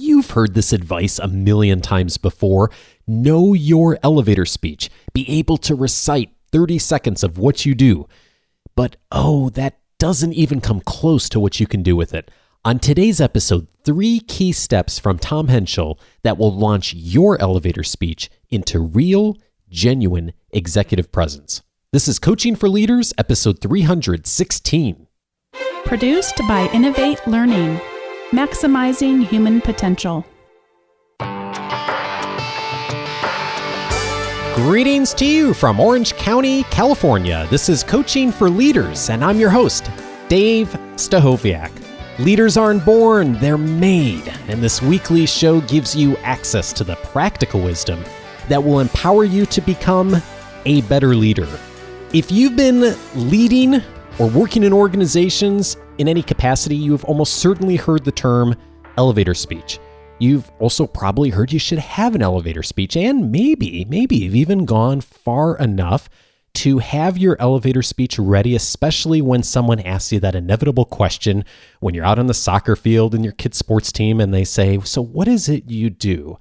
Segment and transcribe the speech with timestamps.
[0.00, 2.70] You've heard this advice a million times before.
[3.08, 4.90] Know your elevator speech.
[5.12, 8.06] Be able to recite 30 seconds of what you do.
[8.76, 12.30] But oh, that doesn't even come close to what you can do with it.
[12.64, 18.30] On today's episode, three key steps from Tom Henschel that will launch your elevator speech
[18.50, 19.36] into real,
[19.68, 21.62] genuine executive presence.
[21.92, 25.08] This is Coaching for Leaders, episode 316.
[25.84, 27.80] Produced by Innovate Learning.
[28.32, 30.22] Maximizing Human Potential.
[34.54, 37.46] Greetings to you from Orange County, California.
[37.48, 39.90] This is Coaching for Leaders, and I'm your host,
[40.28, 41.70] Dave Stachowiak.
[42.18, 47.62] Leaders aren't born, they're made, and this weekly show gives you access to the practical
[47.62, 48.04] wisdom
[48.48, 50.14] that will empower you to become
[50.66, 51.48] a better leader.
[52.12, 53.76] If you've been leading
[54.18, 58.56] or working in organizations in any capacity, you have almost certainly heard the term
[58.96, 59.78] elevator speech.
[60.20, 64.64] You've also probably heard you should have an elevator speech, and maybe, maybe you've even
[64.64, 66.08] gone far enough
[66.54, 71.44] to have your elevator speech ready, especially when someone asks you that inevitable question
[71.78, 74.80] when you're out on the soccer field in your kid's sports team and they say,
[74.80, 76.38] So, what is it you do?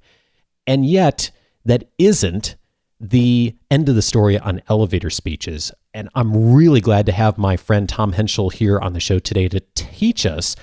[0.65, 1.29] And yet,
[1.65, 2.55] that isn't
[2.99, 5.71] the end of the story on elevator speeches.
[5.97, 9.47] And I'm really glad to have my friend Tom Henschel here on the show today
[9.47, 10.55] to teach us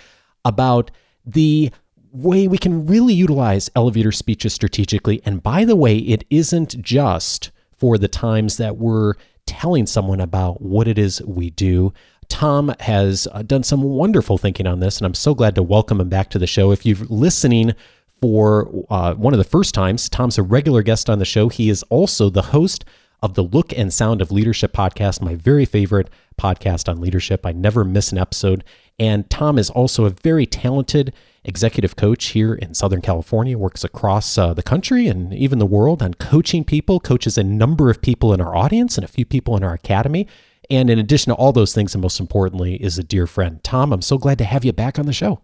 [0.45, 0.93] about
[1.27, 1.73] the
[2.13, 5.21] way we can really utilize elevator speeches strategically.
[5.25, 10.63] And by the way, it isn't just for the times that we're telling someone about
[10.63, 11.93] what it is we do.
[12.29, 16.01] Tom has uh, done some wonderful thinking on this, and I'm so glad to welcome
[16.01, 16.71] him back to the show.
[16.71, 17.73] If you're listening
[18.21, 20.09] for uh, one of the first times.
[20.09, 21.51] Tom's a regular guest on the show.
[21.51, 22.85] He is also the host
[23.25, 27.47] of the Look and Sound of Leadership podcast, my very favorite podcast on leadership.
[27.47, 28.65] I never miss an episode.
[28.99, 34.37] And Tom is also a very talented executive coach here in Southern California, works across
[34.37, 38.35] uh, the country and even the world on coaching people, coaches a number of people
[38.35, 40.29] in our audience and a few people in our academy.
[40.69, 43.65] And in addition to all those things, and most importantly, is a dear friend.
[43.65, 45.41] Tom, I'm so glad to have you back on the show.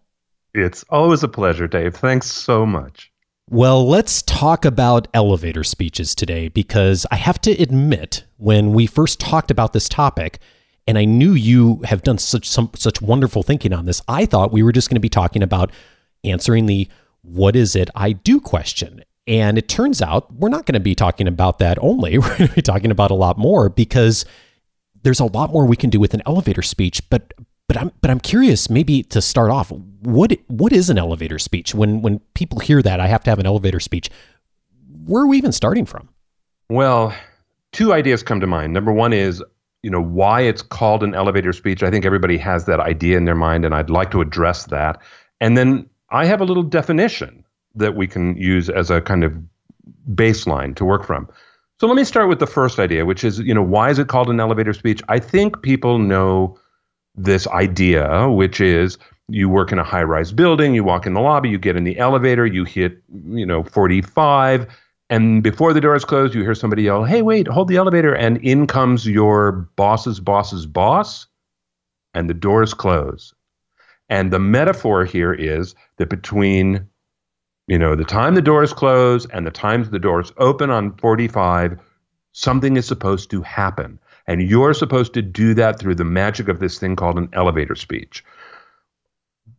[0.52, 1.96] It's always a pleasure, Dave.
[1.96, 3.09] Thanks so much.
[3.52, 9.18] Well, let's talk about elevator speeches today because I have to admit, when we first
[9.18, 10.38] talked about this topic,
[10.86, 14.52] and I knew you have done such some such wonderful thinking on this, I thought
[14.52, 15.72] we were just going to be talking about
[16.22, 16.86] answering the
[17.22, 19.02] what is it I do question.
[19.26, 22.18] And it turns out we're not going to be talking about that only.
[22.20, 24.24] We're going to be talking about a lot more because
[25.02, 27.34] there's a lot more we can do with an elevator speech, but
[27.70, 29.70] but I'm but I'm curious, maybe to start off,
[30.00, 31.72] what what is an elevator speech?
[31.72, 34.10] When when people hear that, I have to have an elevator speech.
[35.04, 36.08] Where are we even starting from?
[36.68, 37.14] Well,
[37.70, 38.72] two ideas come to mind.
[38.72, 39.40] Number one is
[39.84, 41.84] you know why it's called an elevator speech.
[41.84, 45.00] I think everybody has that idea in their mind, and I'd like to address that.
[45.40, 47.44] And then I have a little definition
[47.76, 49.32] that we can use as a kind of
[50.12, 51.28] baseline to work from.
[51.78, 54.08] So let me start with the first idea, which is, you know, why is it
[54.08, 55.02] called an elevator speech?
[55.08, 56.58] I think people know
[57.24, 58.98] this idea, which is
[59.28, 61.84] you work in a high rise building, you walk in the lobby, you get in
[61.84, 64.66] the elevator, you hit, you know, 45,
[65.10, 68.14] and before the doors close, you hear somebody yell, Hey, wait, hold the elevator.
[68.14, 71.26] And in comes your boss's boss's boss,
[72.14, 73.34] and the doors close.
[74.08, 76.88] And the metaphor here is that between
[77.66, 81.78] you know the time the doors close and the times the doors open on 45
[82.32, 86.60] something is supposed to happen and you're supposed to do that through the magic of
[86.60, 88.24] this thing called an elevator speech.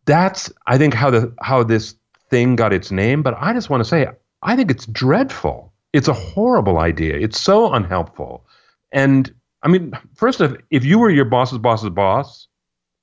[0.06, 1.96] That's, I think, how the how this
[2.30, 3.22] thing got its name.
[3.22, 4.08] But I just want to say,
[4.42, 5.74] I think it's dreadful.
[5.92, 7.18] It's a horrible idea.
[7.18, 8.46] It's so unhelpful.
[8.94, 12.48] And I mean, first of, if you were your boss's boss's boss,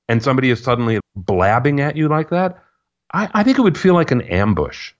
[0.07, 2.63] and somebody is suddenly blabbing at you like that,
[3.13, 4.93] I, I think it would feel like an ambush.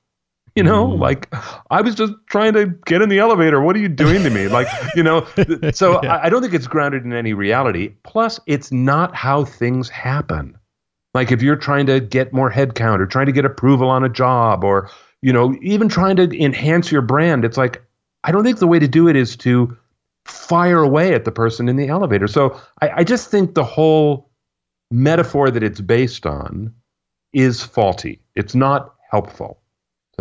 [0.60, 1.00] You know, mm.
[1.00, 1.34] like
[1.72, 3.62] I was just trying to get in the elevator.
[3.62, 4.50] What are you doing to me?
[4.60, 5.26] Like, you know,
[5.72, 6.16] so yeah.
[6.16, 7.94] I, I don't think it's grounded in any reality.
[8.04, 10.58] Plus, it's not how things happen.
[11.14, 14.10] Like if you're trying to get more headcount or trying to get approval on a
[14.10, 14.90] job or,
[15.22, 17.82] you know, even trying to enhance your brand, it's like,
[18.26, 19.78] I don't think the way to do it is to
[20.26, 22.28] fire away at the person in the elevator.
[22.28, 24.30] So I, I just think the whole
[24.92, 26.74] metaphor that it's based on
[27.32, 28.20] is faulty.
[28.36, 29.59] It's not helpful.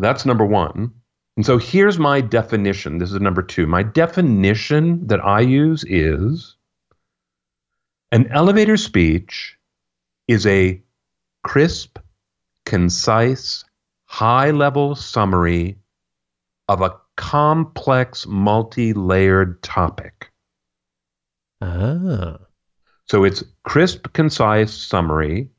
[0.00, 0.93] That's number one.
[1.37, 2.99] And so here's my definition.
[2.99, 3.67] This is number two.
[3.67, 6.56] My definition that I use is
[8.11, 9.56] an elevator speech
[10.27, 10.83] is a
[11.45, 11.99] crisp,
[12.65, 13.65] concise,
[14.06, 15.79] high level summary
[16.69, 20.31] of a complex, multi layered topic.
[21.61, 22.39] Ah.
[23.06, 25.50] So it's crisp, concise summary,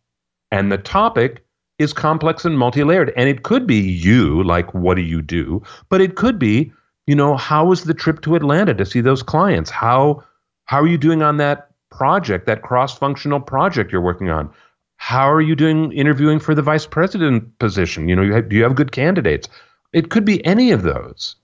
[0.52, 1.46] and the topic
[1.80, 5.64] is complex and multi-layered and it could be you like what do you do?
[5.90, 6.72] But it could be
[7.08, 9.70] you know how was the trip to atlanta to see those clients?
[9.70, 10.24] How
[10.66, 14.52] how are you doing on that project that cross-functional project you're working on?
[14.98, 18.08] How are you doing interviewing for the vice president position?
[18.08, 19.48] You know you have, do you have good candidates?
[19.92, 21.36] It could be any of those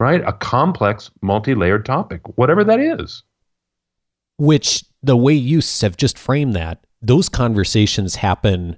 [0.00, 0.22] right?
[0.26, 3.22] A complex multi-layered topic whatever that is.
[4.36, 8.76] Which the way you have just framed that those conversations happen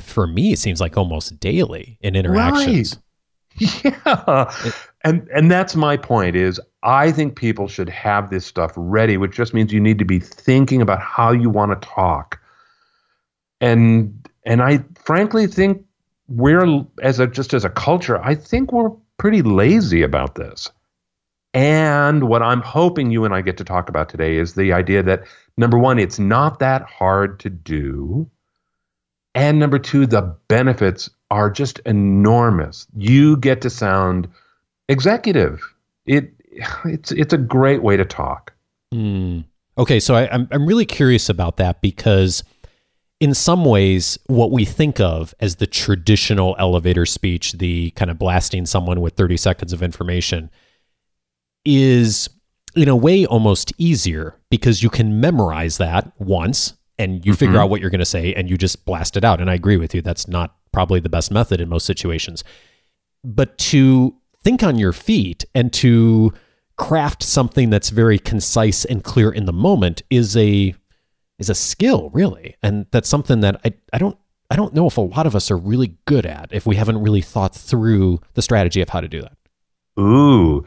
[0.00, 2.96] for me it seems like almost daily in interactions.
[2.96, 3.04] Right.
[3.84, 4.52] yeah.
[5.04, 9.34] And and that's my point is i think people should have this stuff ready which
[9.34, 12.40] just means you need to be thinking about how you want to talk.
[13.60, 15.84] And and i frankly think
[16.28, 20.70] we're as a just as a culture i think we're pretty lazy about this.
[21.54, 25.02] And what i'm hoping you and i get to talk about today is the idea
[25.02, 25.24] that
[25.56, 28.28] number one it's not that hard to do
[29.38, 32.86] and number two, the benefits are just enormous.
[32.96, 34.28] You get to sound
[34.88, 35.62] executive.
[36.06, 36.32] It
[36.84, 38.52] it's it's a great way to talk.
[38.92, 39.44] Mm.
[39.76, 42.42] Okay, so I, I'm I'm really curious about that because
[43.20, 48.18] in some ways, what we think of as the traditional elevator speech, the kind of
[48.18, 50.50] blasting someone with 30 seconds of information,
[51.64, 52.28] is
[52.74, 57.38] in a way almost easier because you can memorize that once and you mm-hmm.
[57.38, 59.40] figure out what you're going to say and you just blast it out.
[59.40, 60.02] And I agree with you.
[60.02, 62.44] That's not probably the best method in most situations.
[63.24, 66.32] But to think on your feet and to
[66.76, 70.74] craft something that's very concise and clear in the moment is a
[71.38, 74.16] is a skill really and that's something that I, I don't
[74.50, 77.02] I don't know if a lot of us are really good at if we haven't
[77.02, 79.36] really thought through the strategy of how to do that.
[80.00, 80.64] Ooh,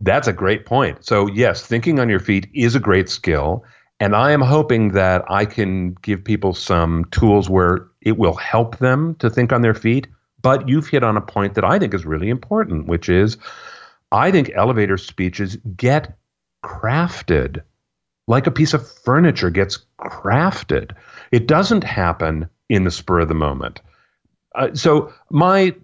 [0.00, 1.04] that's a great point.
[1.04, 3.64] So yes, thinking on your feet is a great skill
[4.02, 8.78] and I am hoping that I can give people some tools where it will help
[8.78, 10.08] them to think on their feet.
[10.42, 13.36] But you've hit on a point that I think is really important, which is
[14.10, 16.18] I think elevator speeches get
[16.64, 17.62] crafted
[18.26, 20.96] like a piece of furniture gets crafted.
[21.30, 23.82] It doesn't happen in the spur of the moment.
[24.56, 25.76] Uh, so, my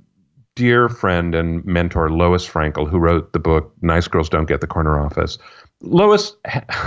[0.56, 4.66] dear friend and mentor, Lois Frankel, who wrote the book Nice Girls Don't Get the
[4.66, 5.38] Corner Office,
[5.80, 6.36] Lois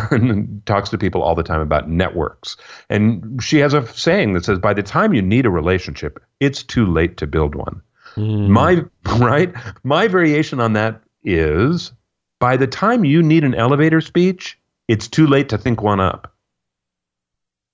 [0.66, 2.58] talks to people all the time about networks.
[2.90, 6.64] And she has a saying that says, by the time you need a relationship, it's
[6.64, 7.82] too late to build one.
[8.16, 8.50] Mm.
[8.50, 8.84] My
[9.18, 9.54] right?
[9.84, 11.94] My variation on that is
[12.40, 16.34] by the time you need an elevator speech, it's too late to think one up.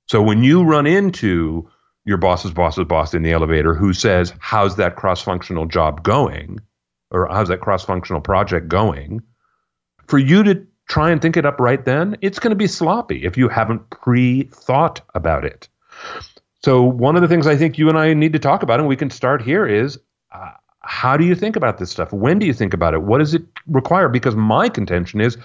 [0.07, 1.69] So when you run into
[2.05, 6.59] your boss's boss's boss in the elevator who says, How's that cross functional job going?
[7.09, 9.21] Or how's that cross functional project going?
[10.07, 13.25] For you to try and think it up right then, it's going to be sloppy
[13.25, 15.67] if you haven't pre thought about it.
[16.63, 18.87] So, one of the things I think you and I need to talk about, and
[18.87, 19.99] we can start here, is
[20.33, 20.51] uh,
[20.81, 22.11] how do you think about this stuff?
[22.11, 23.03] When do you think about it?
[23.03, 24.09] What does it require?
[24.09, 25.37] Because my contention is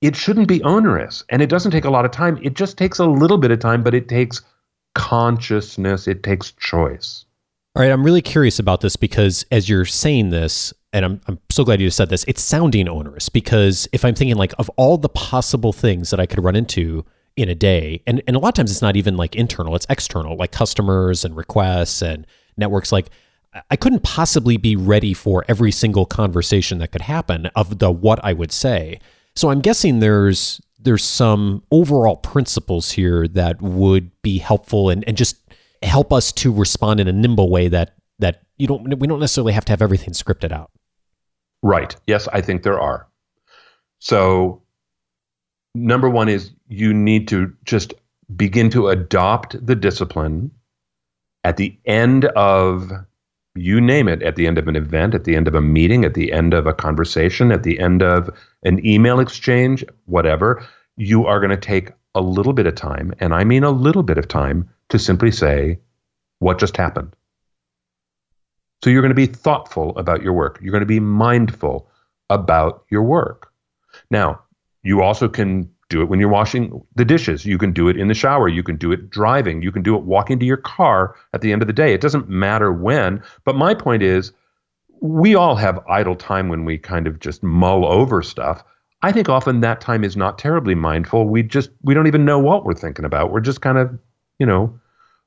[0.00, 2.38] it shouldn't be onerous and it doesn't take a lot of time.
[2.42, 4.42] It just takes a little bit of time, but it takes
[4.94, 7.24] consciousness, it takes choice.
[7.74, 11.38] All right, I'm really curious about this because as you're saying this, and I'm, I'm
[11.50, 14.98] so glad you said this, it's sounding onerous because if I'm thinking like of all
[14.98, 17.04] the possible things that I could run into
[17.36, 19.86] in a day, and, and a lot of times it's not even like internal, it's
[19.88, 22.92] external, like customers and requests and networks.
[22.92, 23.08] Like
[23.70, 28.20] I couldn't possibly be ready for every single conversation that could happen of the what
[28.22, 29.00] I would say.
[29.34, 35.16] So I'm guessing there's there's some overall principles here that would be helpful and, and
[35.16, 35.36] just
[35.82, 39.52] help us to respond in a nimble way that that you don't we don't necessarily
[39.52, 40.70] have to have everything scripted out.
[41.62, 41.94] Right.
[42.06, 43.06] Yes, I think there are.
[44.00, 44.62] So,
[45.74, 47.94] number one is you need to just
[48.36, 50.50] begin to adopt the discipline
[51.44, 52.90] at the end of,
[53.54, 56.04] you name it, at the end of an event, at the end of a meeting,
[56.04, 58.30] at the end of a conversation, at the end of
[58.64, 60.64] an email exchange, whatever.
[60.96, 64.02] You are going to take a little bit of time, and I mean a little
[64.02, 65.78] bit of time, to simply say,
[66.38, 67.14] what just happened?
[68.82, 70.58] So you're going to be thoughtful about your work.
[70.60, 71.88] You're going to be mindful
[72.30, 73.52] about your work.
[74.10, 74.40] Now,
[74.82, 77.44] you also can do it when you're washing the dishes.
[77.44, 78.48] You can do it in the shower.
[78.48, 79.62] You can do it driving.
[79.62, 81.92] You can do it walking to your car at the end of the day.
[81.92, 83.22] It doesn't matter when.
[83.44, 84.32] But my point is,
[85.00, 88.64] we all have idle time when we kind of just mull over stuff.
[89.02, 91.28] I think often that time is not terribly mindful.
[91.28, 93.32] We just we don't even know what we're thinking about.
[93.32, 93.98] We're just kind of,
[94.38, 94.78] you know,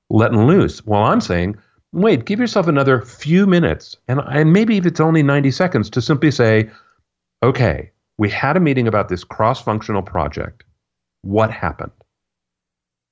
[0.09, 0.85] letting loose.
[0.85, 1.57] Well, I'm saying
[1.95, 6.01] wait, give yourself another few minutes, and, and maybe if it's only 90 seconds, to
[6.01, 6.69] simply say,
[7.41, 10.63] okay, we had a meeting about this cross functional project.
[11.21, 11.91] What happened?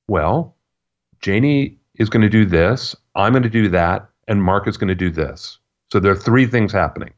[0.08, 0.56] Well,
[1.22, 4.90] Janie is going to do this, I'm going to do that, and Mark is going
[4.90, 5.60] to do this.
[5.92, 7.14] So there are three things happening.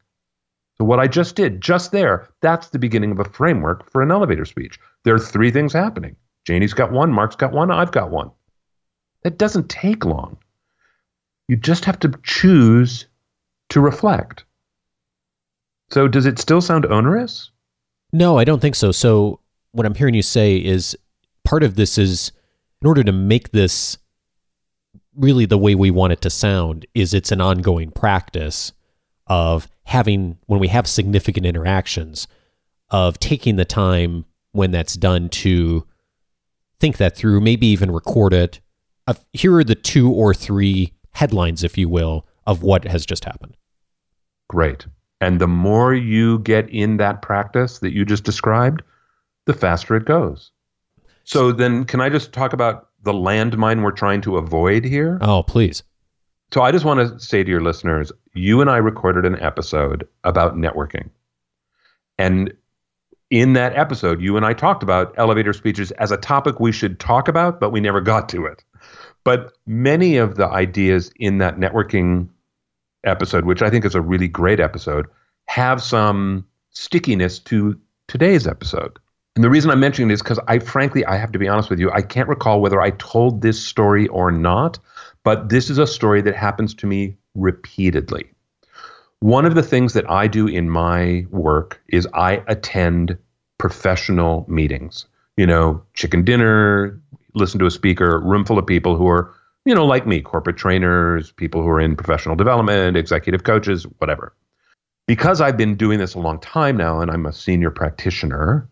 [0.78, 4.12] So what I just did, just there, that's the beginning of a framework for an
[4.12, 4.78] elevator speech.
[5.04, 6.16] There are three things happening.
[6.46, 8.30] Janie's got one, Mark's got one, I've got one.
[9.24, 10.38] That doesn't take long.
[11.48, 13.06] You just have to choose
[13.70, 14.46] to reflect.
[15.92, 17.52] So does it still sound onerous?
[18.12, 18.92] No, I don't think so.
[18.92, 19.40] So
[19.72, 20.98] what I'm hearing you say is
[21.44, 22.32] part of this is
[22.82, 23.98] in order to make this
[25.16, 28.74] really the way we want it to sound is it's an ongoing practice
[29.28, 32.28] of having when we have significant interactions
[32.90, 35.86] of taking the time when that's done to
[36.80, 38.60] think that through maybe even record it
[39.34, 43.56] here are the two or three headlines if you will of what has just happened.
[44.50, 44.86] Great.
[45.22, 48.84] And the more you get in that practice that you just described
[49.46, 50.52] the faster it goes.
[51.24, 55.18] So then can i just talk about the landmine we're trying to avoid here?
[55.22, 55.84] Oh please.
[56.54, 60.08] So I just want to say to your listeners, you and I recorded an episode
[60.24, 61.10] about networking.
[62.18, 62.54] And
[63.30, 67.00] in that episode, you and I talked about elevator speeches as a topic we should
[67.00, 68.64] talk about, but we never got to it.
[69.26, 72.30] But many of the ideas in that networking
[73.04, 75.08] episode, which I think is a really great episode,
[75.48, 77.78] have some stickiness to
[78.08, 78.98] today's episode.
[79.36, 81.80] And the reason I'm mentioning this because I frankly, I have to be honest with
[81.80, 84.80] you, I can't recall whether I told this story or not,
[85.24, 88.30] but this is a story that happens to me repeatedly.
[89.20, 93.18] One of the things that I do in my work is I attend
[93.58, 95.06] professional meetings.
[95.36, 97.02] You know, chicken dinner,
[97.36, 99.34] listen to a speaker, room full of people who are,
[99.66, 104.36] you know, like me, corporate trainers, people who are in professional development, executive coaches, whatever.
[105.08, 108.68] Because I've been doing this a long time now and I'm a senior practitioner,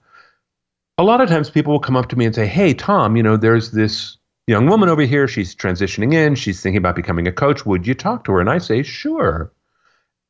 [0.98, 3.24] a lot of times people will come up to me and say, Hey, Tom, you
[3.24, 4.18] know, there's this
[4.48, 5.28] young woman over here.
[5.28, 6.36] She's transitioning in.
[6.36, 7.66] She's thinking about becoming a coach.
[7.66, 8.40] Would you talk to her?
[8.40, 9.52] And I say, sure.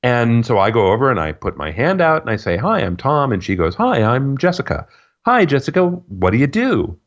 [0.02, 2.80] And so I go over and I put my hand out and I say, Hi,
[2.80, 3.32] I'm Tom.
[3.32, 4.88] And she goes, Hi, I'm Jessica.
[5.26, 5.86] Hi, Jessica.
[5.86, 7.00] What do you do?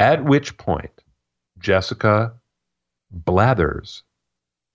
[0.00, 1.02] At which point,
[1.58, 2.32] Jessica
[3.10, 4.02] blathers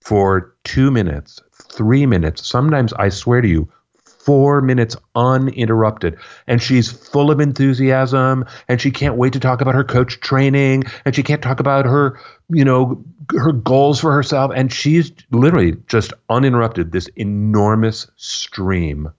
[0.00, 2.46] for two minutes, three minutes.
[2.46, 3.68] Sometimes I swear to you,
[4.04, 6.16] four minutes uninterrupted.
[6.46, 10.84] And she's full of enthusiasm and she can't wait to talk about her coach training
[11.04, 13.04] and she can't talk about her, you know,
[13.36, 14.52] her goals for herself.
[14.54, 19.12] And she's literally just uninterrupted this enormous stream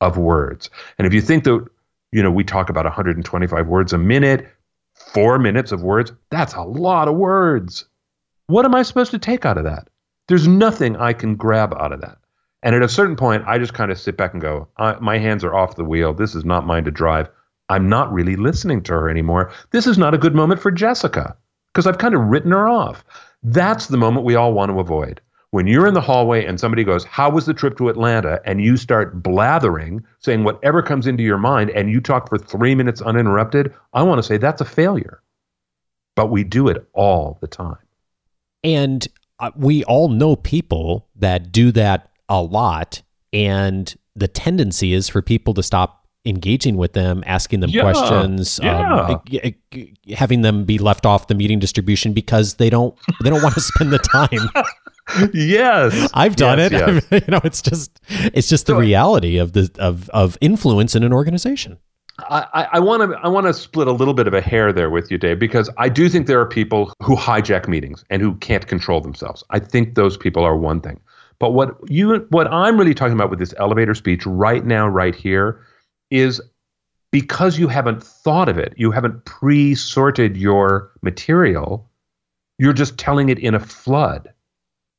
[0.00, 0.70] of words.
[0.96, 1.66] And if you think that,
[2.12, 4.48] you know, we talk about 125 words a minute,
[5.08, 7.86] four minutes of words, that's a lot of words.
[8.46, 9.88] What am I supposed to take out of that?
[10.28, 12.18] There's nothing I can grab out of that.
[12.62, 14.68] And at a certain point, I just kind of sit back and go,
[15.00, 16.12] my hands are off the wheel.
[16.12, 17.28] This is not mine to drive.
[17.68, 19.52] I'm not really listening to her anymore.
[19.70, 21.36] This is not a good moment for Jessica
[21.72, 23.04] because I've kind of written her off.
[23.42, 25.20] That's the moment we all want to avoid.
[25.52, 28.40] When you're in the hallway and somebody goes, How was the trip to Atlanta?
[28.44, 32.74] and you start blathering, saying whatever comes into your mind, and you talk for three
[32.74, 35.22] minutes uninterrupted, I want to say that's a failure.
[36.14, 37.78] But we do it all the time.
[38.62, 39.06] And
[39.38, 43.02] uh, we all know people that do that a lot
[43.32, 48.60] and the tendency is for people to stop engaging with them asking them yeah, questions
[48.62, 49.06] yeah.
[49.06, 49.54] um,
[50.14, 53.60] having them be left off the meeting distribution because they don't they don't want to
[53.60, 54.28] spend the time
[55.32, 57.22] yes i've done yes, it yes.
[57.26, 61.12] you know it's just it's just the reality of the of of influence in an
[61.12, 61.78] organization
[62.28, 65.10] I want to I want to split a little bit of a hair there with
[65.10, 68.66] you, Dave, because I do think there are people who hijack meetings and who can't
[68.66, 69.42] control themselves.
[69.48, 71.00] I think those people are one thing.
[71.38, 75.14] But what you what I'm really talking about with this elevator speech right now, right
[75.14, 75.64] here,
[76.10, 76.40] is
[77.10, 81.88] because you haven't thought of it, you haven't pre-sorted your material,
[82.58, 84.32] you're just telling it in a flood.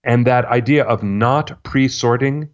[0.04, 2.50] And that idea of not pre-sorting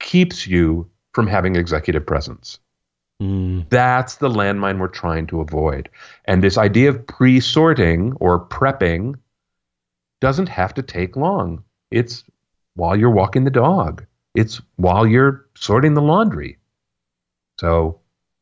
[0.00, 2.58] keeps you from having executive presence.
[3.22, 3.68] Mm.
[3.70, 5.88] That's the landmine we're trying to avoid.
[6.26, 9.14] And this idea of pre sorting or prepping
[10.20, 11.64] doesn't have to take long.
[11.90, 12.24] It's
[12.74, 14.04] while you're walking the dog.
[14.34, 16.58] It's while you're sorting the laundry.
[17.58, 18.00] So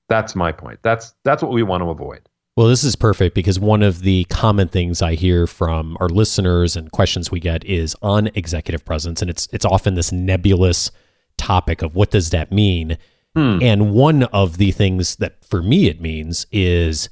[0.08, 0.80] that's my point.
[0.82, 2.28] That's that's what we want to avoid.
[2.56, 6.76] Well, this is perfect because one of the common things I hear from our listeners
[6.76, 10.92] and questions we get is on executive presence, and it's it's often this nebulous
[11.36, 12.96] topic of what does that mean.
[13.34, 13.58] Hmm.
[13.60, 17.08] And one of the things that for me it means is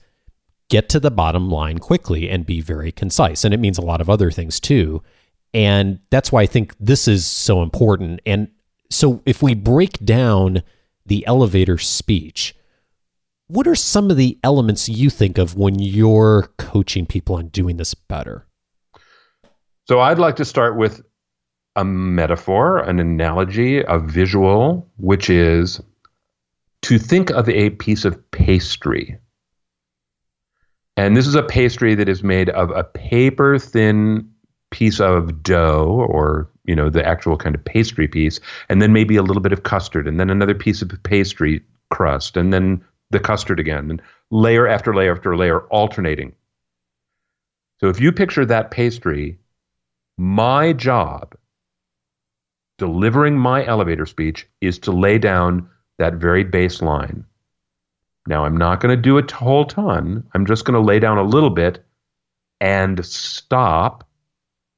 [0.69, 4.01] get to the bottom line quickly and be very concise, and it means a lot
[4.01, 5.03] of other things too.
[5.53, 8.21] And that's why I think this is so important.
[8.25, 8.49] And
[8.91, 10.63] so if we break down
[11.05, 12.55] the elevator speech,
[13.53, 17.77] what are some of the elements you think of when you're coaching people on doing
[17.77, 18.47] this better?
[19.87, 21.03] So I'd like to start with
[21.77, 25.83] a metaphor, an analogy, a visual, which is
[26.83, 29.19] to think of a piece of pastry.
[30.97, 34.31] And this is a pastry that is made of a paper thin
[34.71, 38.41] piece of dough or you know the actual kind of pastry piece
[38.71, 42.39] and then maybe a little bit of custard and then another piece of pastry crust
[42.39, 42.83] and then
[43.13, 46.33] the custard again and layer after layer after layer alternating
[47.81, 49.39] so if you picture that pastry
[50.19, 51.35] my job
[52.79, 57.25] delivering my elevator speech is to lay down that very baseline
[58.27, 61.19] now i'm not going to do a whole ton i'm just going to lay down
[61.19, 61.85] a little bit
[62.61, 64.09] and stop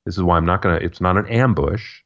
[0.04, 2.02] this is why I'm not going to, it's not an ambush.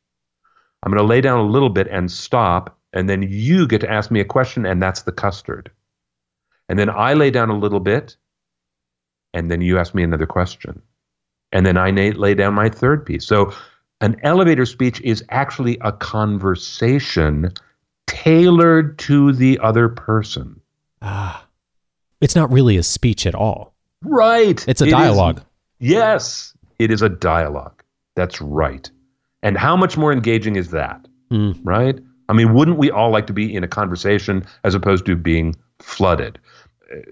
[0.83, 3.91] I'm going to lay down a little bit and stop, and then you get to
[3.91, 5.71] ask me a question, and that's the custard.
[6.69, 8.17] And then I lay down a little bit,
[9.33, 10.83] and then you ask me another question.
[11.53, 13.27] And then I lay down my third piece.
[13.27, 13.53] So
[14.01, 17.53] an elevator speech is actually a conversation
[18.07, 20.61] tailored to the other person.
[21.01, 21.47] Ah.
[22.21, 23.75] It's not really a speech at all.
[24.03, 24.67] Right.
[24.69, 25.39] It's a it dialogue.
[25.39, 25.45] Is,
[25.91, 27.83] yes, it is a dialogue.
[28.17, 28.91] That's right.
[29.43, 31.07] And how much more engaging is that?
[31.31, 31.59] Mm.
[31.63, 31.99] Right?
[32.29, 35.55] I mean, wouldn't we all like to be in a conversation as opposed to being
[35.79, 36.39] flooded?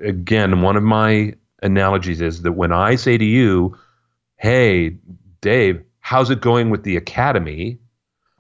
[0.03, 3.77] Again, one of my analogies is that when I say to you,
[4.37, 4.97] hey,
[5.41, 7.79] Dave, how's it going with the academy?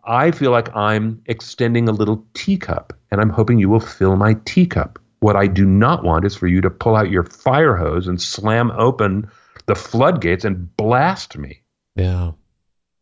[0.04, 4.34] I feel like I'm extending a little teacup and I'm hoping you will fill my
[4.44, 4.98] teacup.
[5.20, 8.20] What I do not want is for you to pull out your fire hose and
[8.20, 9.28] slam open
[9.66, 11.62] the floodgates and blast me.
[11.96, 12.32] Yeah.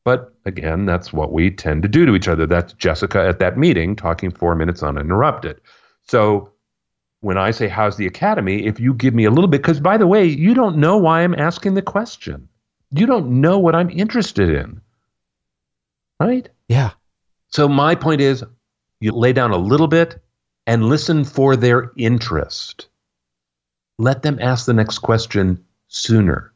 [0.05, 2.47] But again, that's what we tend to do to each other.
[2.47, 5.61] That's Jessica at that meeting talking four minutes uninterrupted.
[6.07, 6.51] So
[7.25, 8.67] when I say, How's the academy?
[8.67, 11.23] If you give me a little bit, because by the way, you don't know why
[11.23, 12.49] I'm asking the question.
[12.91, 14.81] You don't know what I'm interested in.
[16.21, 16.49] Right?
[16.69, 16.91] Yeah.
[17.49, 18.45] So my point is,
[19.01, 20.23] you lay down a little bit
[20.67, 22.89] and listen for their interest.
[23.99, 26.55] Let them ask the next question sooner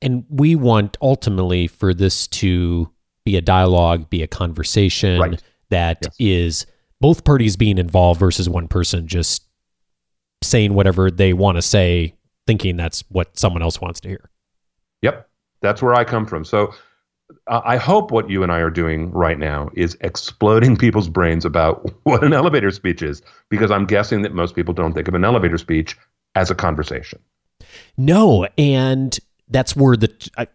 [0.00, 2.90] and we want ultimately for this to
[3.24, 5.42] be a dialogue, be a conversation right.
[5.70, 6.16] that yes.
[6.18, 6.66] is
[7.00, 9.44] both parties being involved versus one person just
[10.42, 12.14] saying whatever they want to say,
[12.46, 14.30] thinking that's what someone else wants to hear.
[15.02, 15.28] Yep,
[15.60, 16.44] that's where I come from.
[16.44, 16.74] So
[17.46, 21.44] uh, I hope what you and I are doing right now is exploding people's brains
[21.44, 25.14] about what an elevator speech is, because I'm guessing that most people don't think of
[25.14, 25.96] an elevator speech
[26.34, 27.18] as a conversation.
[27.96, 30.46] No, and that's where the I,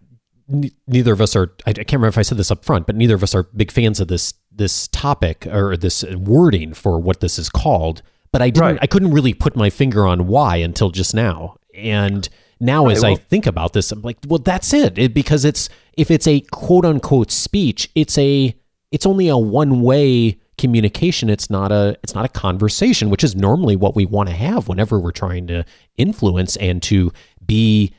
[0.88, 1.54] neither of us are.
[1.66, 3.44] I, I, can't remember if I said this up front, but neither of us are
[3.44, 8.02] big fans of this this topic or this wording for what this is called.
[8.34, 8.68] But I didn't.
[8.68, 8.80] Right.
[8.82, 11.56] I couldn't really put my finger on why until just now.
[11.74, 12.28] And
[12.60, 14.98] now, right, as well, I think about this, I'm like, well, that's it.
[14.98, 15.14] it.
[15.14, 18.54] Because it's if it's a quote unquote speech, it's a
[18.92, 23.36] it's only a one way communication it's not a it's not a conversation which is
[23.36, 25.66] normally what we want to have whenever we're trying to
[25.98, 27.12] influence and to
[27.44, 27.92] be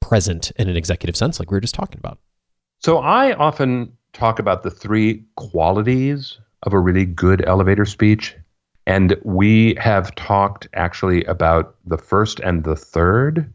[0.00, 2.18] present in an executive sense, like we were just talking about.
[2.80, 8.34] So I often talk about the three qualities of a really good elevator speech.
[8.88, 13.52] And we have talked actually about the first and the third.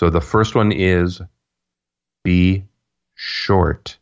[0.00, 1.20] So the first one is
[2.24, 2.64] be
[3.14, 3.98] short,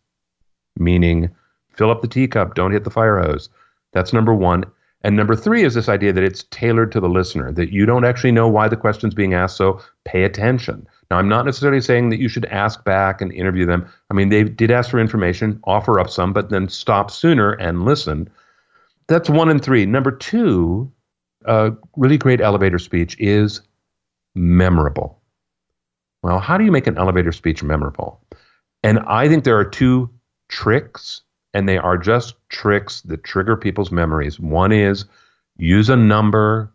[0.79, 1.29] meaning
[1.75, 3.49] fill up the teacup, don't hit the fire hose.
[3.93, 4.63] That's number one.
[5.03, 8.05] And number three is this idea that it's tailored to the listener, that you don't
[8.05, 10.87] actually know why the question's being asked, so pay attention.
[11.11, 13.91] Now, I'm not necessarily saying that you should ask back and interview them.
[14.09, 17.85] I mean, they did ask for information, offer up some, but then stop sooner and
[17.85, 18.31] listen.
[19.11, 19.87] That's one and three.
[19.87, 20.90] Number two,
[21.44, 23.61] a really great elevator speech is
[24.37, 25.20] memorable.
[26.23, 28.25] Well, how do you make an elevator speech memorable?
[28.85, 30.09] And I think there are two
[30.49, 34.38] tricks, and they are just tricks that trigger people's memories.
[34.38, 35.07] One is
[35.57, 36.73] use a number,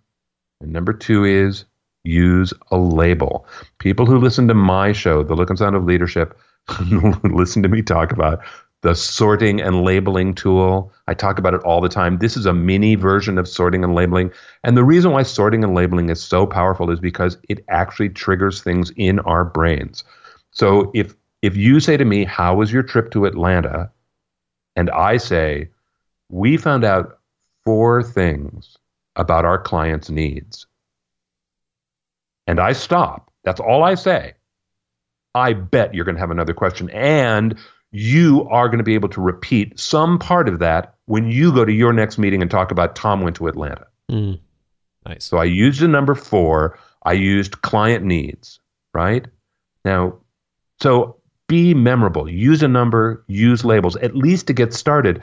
[0.60, 1.63] and number two is
[2.04, 3.48] use a label.
[3.80, 6.38] People who listen to my show, The Look and Sound of Leadership,
[7.24, 8.43] listen to me talk about
[8.86, 10.93] the sorting and labeling tool.
[11.08, 12.19] I talk about it all the time.
[12.19, 14.32] This is a mini version of sorting and labeling.
[14.63, 18.62] And the reason why sorting and labeling is so powerful is because it actually triggers
[18.62, 20.04] things in our brains.
[20.52, 23.89] So if if you say to me, "How was your trip to Atlanta?"
[24.76, 25.69] and I say,
[26.30, 27.17] "We found out
[27.63, 28.78] four things
[29.15, 30.67] about our clients' needs."
[32.48, 34.34] and I stop, that's all I say,
[35.34, 36.91] I bet you're going to have another question.
[36.91, 37.58] And
[37.96, 41.64] you are going to be able to repeat some part of that when you go
[41.64, 43.88] to your next meeting and talk about Tom went to Atlanta.
[44.12, 44.40] Mm,
[45.06, 45.24] nice.
[45.24, 46.78] So I used a number four.
[47.04, 48.60] I used client needs,
[48.94, 49.26] right?
[49.86, 50.18] Now,
[50.82, 52.30] so be memorable.
[52.30, 55.22] Use a number, use labels, at least to get started.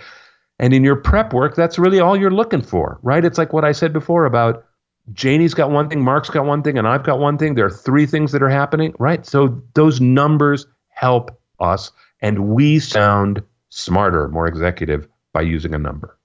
[0.59, 3.25] And in your prep work, that's really all you're looking for, right?
[3.25, 4.65] It's like what I said before about
[5.13, 7.55] Janie's got one thing, Mark's got one thing, and I've got one thing.
[7.55, 9.27] There are three things that are happening, right?
[9.27, 11.91] So those numbers help us,
[12.23, 16.19] and we sound smarter, more executive by using a number.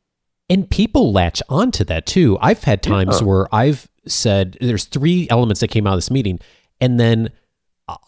[0.50, 2.38] And people latch onto that too.
[2.40, 3.28] I've had times Yeah.
[3.28, 6.40] where I've said there's three elements that came out of this meeting,
[6.80, 7.30] and then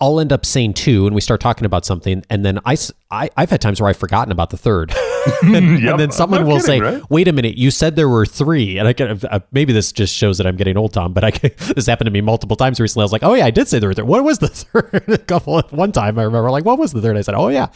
[0.02, 2.76] I'll end up saying two, and we start talking about something, and then I,
[3.12, 4.94] I have had times where I've forgotten about the third,
[5.42, 5.92] and, Yep.
[5.92, 7.04] and then someone will kidding, say, right?
[7.10, 8.78] "Wait a minute, you said there were three.
[8.78, 11.14] and I can uh, maybe this just shows that I'm getting old, Tom.
[11.14, 13.04] But I can, this happened to me multiple times recently.
[13.04, 14.04] I was like, "Oh yeah, I did say there were three.
[14.04, 15.04] What was the third?
[15.08, 17.16] a couple one time I remember like, "What was the third?
[17.16, 17.68] I said, "Oh yeah,"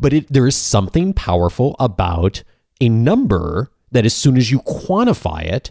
[0.00, 2.42] but it, there is something powerful about
[2.80, 5.70] a number that as soon as you quantify it,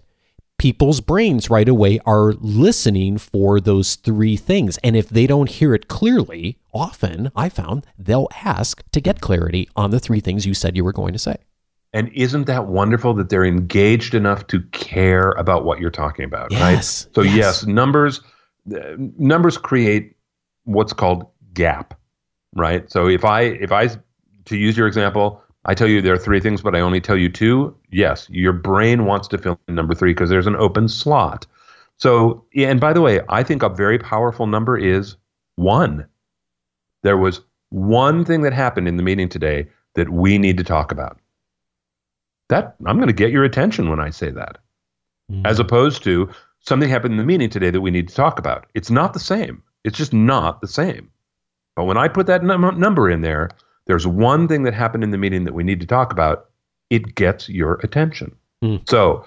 [0.64, 4.80] people's brains right away are listening for those three things.
[4.82, 9.68] And if they don't hear it clearly, often I found they'll ask to get clarity
[9.76, 11.36] on the three things you said you were going to say.
[11.92, 16.50] And isn't that wonderful that they're engaged enough to care about what you're talking about,
[16.50, 17.16] Yes, right?
[17.16, 17.36] So yes.
[17.36, 18.22] yes, numbers
[18.74, 20.16] uh, numbers create
[20.64, 22.00] what's called gap,
[22.56, 22.90] right?
[22.90, 23.90] So if I if I
[24.46, 27.18] to use your example, I tell you there are three things, but I only tell
[27.18, 27.76] you two.
[27.92, 31.46] Yes, your brain wants to fill in number three because there's an open slot.
[31.98, 35.16] So, yeah, and by the way, I think a very powerful number is
[35.56, 36.06] one.
[37.04, 40.92] There was one thing that happened in the meeting today that we need to talk
[40.92, 41.20] about.
[42.50, 44.58] That I'm going to get your attention when I say that,
[45.32, 45.46] mm-hmm.
[45.46, 48.66] as opposed to something happened in the meeting today that we need to talk about.
[48.74, 49.64] It's not the same.
[49.84, 51.10] It's just not the same.
[51.76, 53.50] But when I put that num- number in there,
[53.86, 56.50] there's one thing that happened in the meeting that we need to talk about.
[56.90, 58.36] It gets your attention.
[58.62, 58.78] Hmm.
[58.88, 59.26] So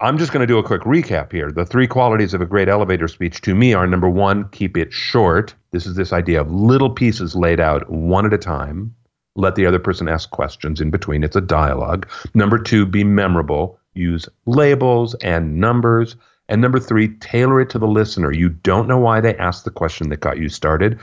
[0.00, 1.50] I'm just going to do a quick recap here.
[1.50, 4.92] The three qualities of a great elevator speech to me are number one, keep it
[4.92, 5.54] short.
[5.70, 8.94] This is this idea of little pieces laid out one at a time.
[9.36, 11.22] Let the other person ask questions in between.
[11.22, 12.08] It's a dialogue.
[12.34, 13.78] Number two, be memorable.
[13.94, 16.16] Use labels and numbers.
[16.48, 18.32] And number three, tailor it to the listener.
[18.32, 20.98] You don't know why they asked the question that got you started.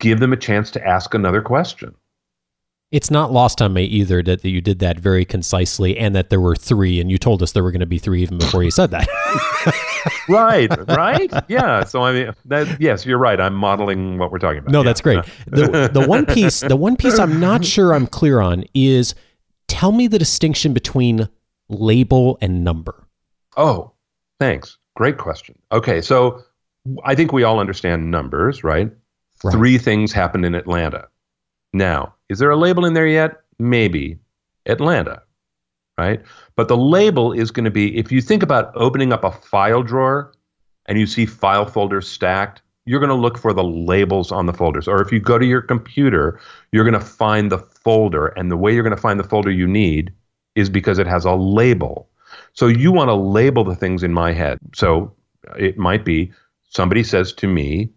[0.00, 1.94] Give them a chance to ask another question.
[2.90, 6.30] It's not lost on me either that, that you did that very concisely and that
[6.30, 8.62] there were three, and you told us there were going to be three even before
[8.62, 9.06] you said that.
[10.28, 11.30] right, right?
[11.48, 11.84] Yeah.
[11.84, 13.38] So I mean, that, yes, you're right.
[13.38, 14.72] I'm modeling what we're talking about.
[14.72, 14.84] No, Yeah.
[14.84, 15.22] that's great.
[15.46, 19.14] The the one piece the one piece I'm not sure I'm clear on is
[19.66, 21.28] tell me the distinction between
[21.68, 23.06] label and number.
[23.58, 23.92] Oh,
[24.40, 24.78] thanks.
[24.96, 25.58] Great question.
[25.72, 26.42] Okay, so
[27.04, 28.90] I think we all understand numbers, right?
[29.44, 29.52] Right.
[29.52, 31.06] Three things happened in Atlanta.
[31.74, 33.40] Now, is there a label in there yet?
[33.58, 34.18] Maybe.
[34.66, 35.22] Atlanta,
[35.96, 36.22] right?
[36.56, 39.82] But the label is going to be if you think about opening up a file
[39.82, 40.32] drawer
[40.86, 44.52] and you see file folders stacked, you're going to look for the labels on the
[44.52, 44.88] folders.
[44.88, 46.40] Or if you go to your computer,
[46.72, 48.28] you're going to find the folder.
[48.28, 50.12] And the way you're going to find the folder you need
[50.54, 52.08] is because it has a label.
[52.54, 54.58] So you want to label the things in my head.
[54.74, 55.12] So
[55.48, 56.32] uh, it might be
[56.70, 57.90] somebody says to me,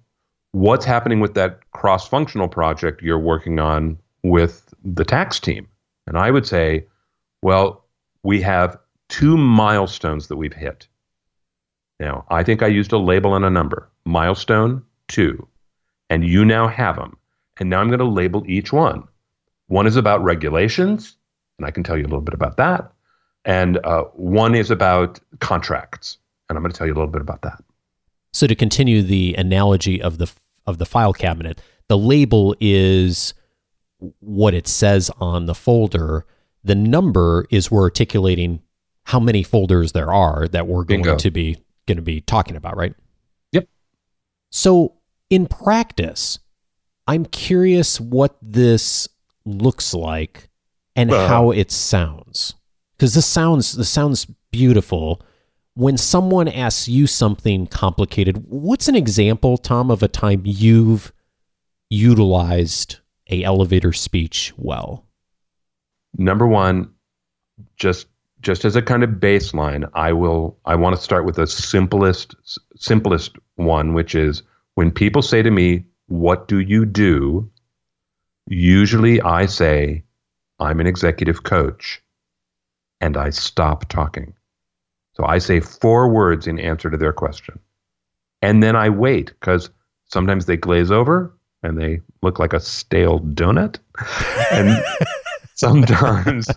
[0.54, 5.68] What's happening with that cross functional project you're working on with the tax team?
[6.08, 6.86] And I would say,
[7.42, 7.86] Well,
[8.24, 8.78] we have
[9.10, 10.88] two milestones that we've hit.
[12.00, 13.90] Now, I think I used a label and a number.
[14.06, 15.48] Milestone two.
[16.10, 17.18] And you now have them.
[17.60, 19.04] And now I'm going to label each one.
[19.68, 21.16] One is about regulations,
[21.58, 22.92] and I can tell you a little bit about that.
[23.46, 26.18] And uh, one is about contracts,
[26.50, 27.64] and I'm going to tell you a little bit about that.
[28.34, 30.32] So to continue the analogy of the
[30.66, 33.34] of the file cabinet, the label is
[34.20, 36.26] what it says on the folder.
[36.64, 38.62] The number is we're articulating
[39.06, 41.18] how many folders there are that we're going Bingo.
[41.18, 42.94] to be going to be talking about, right?
[43.52, 43.68] Yep.
[44.52, 44.94] So
[45.30, 46.40] in practice,
[47.08, 49.08] I'm curious what this
[49.46, 50.50] looks like
[50.96, 51.28] and Uh.
[51.28, 52.54] how it sounds.
[52.96, 55.22] Because this sounds this sounds beautiful.
[55.74, 61.12] When someone asks you something complicated, what's an example, Tom, of a time you've
[61.90, 63.00] utilized
[63.32, 65.06] a elevator speech well?
[66.18, 66.92] Number one,
[67.78, 68.08] just
[68.42, 72.36] just as a kind of baseline, I will I want to start with the simplest
[72.76, 74.44] simplest one, which is
[74.76, 77.50] when people say to me, "What do you do?"
[78.48, 80.04] Usually, I say,
[80.60, 82.02] "I'm an executive coach,"
[83.00, 84.34] and I stop talking.
[85.14, 87.60] So I say four words in answer to their question,
[88.42, 89.70] and then I wait because
[90.06, 93.78] sometimes they glaze over and they look like a stale donut,
[94.52, 94.84] and
[95.56, 96.48] sometimes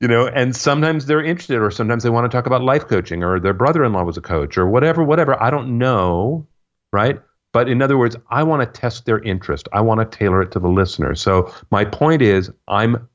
[0.00, 3.22] you know and sometimes they're interested or sometimes they want to talk about life coaching
[3.22, 6.46] or their brother-in-law was a coach or whatever whatever i don't know
[6.92, 7.20] right
[7.52, 9.68] But in other words, I want to test their interest.
[9.72, 11.14] I want to tailor it to the listener.
[11.16, 13.08] So my point is, I'm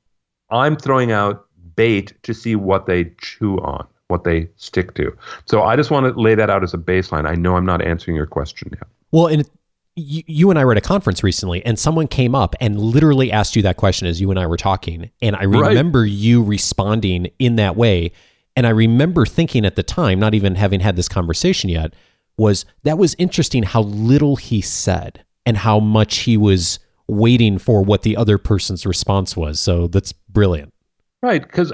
[0.49, 5.15] I'm throwing out bait to see what they chew on, what they stick to.
[5.45, 7.25] So I just want to lay that out as a baseline.
[7.27, 8.87] I know I'm not answering your question yet.
[9.11, 9.49] Well, and
[9.95, 13.31] you, you and I were at a conference recently, and someone came up and literally
[13.31, 16.11] asked you that question as you and I were talking, and I remember right.
[16.11, 18.11] you responding in that way.
[18.57, 21.93] And I remember thinking at the time, not even having had this conversation yet,
[22.37, 27.83] was that was interesting how little he said and how much he was waiting for
[27.83, 29.59] what the other person's response was.
[29.59, 30.73] So that's brilliant.
[31.21, 31.71] Right, because